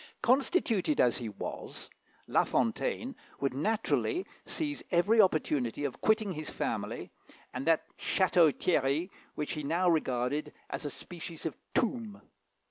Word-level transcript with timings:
Constituted 0.23 0.99
as 0.99 1.19
he 1.19 1.29
was, 1.29 1.87
La 2.25 2.43
Fontaine 2.43 3.15
would 3.39 3.53
naturally 3.53 4.25
seize 4.47 4.81
every 4.89 5.21
opportunity 5.21 5.83
of 5.83 6.01
quitting 6.01 6.31
his 6.31 6.49
family 6.49 7.11
and 7.53 7.67
that 7.67 7.83
Château 7.99 8.51
Thierry 8.51 9.11
which 9.35 9.51
he 9.51 9.61
now 9.61 9.87
regarded 9.87 10.53
as 10.71 10.85
a 10.85 10.89
species 10.89 11.45
of 11.45 11.55
tomb. 11.75 12.19